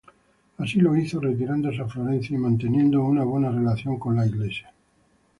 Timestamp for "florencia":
1.87-2.33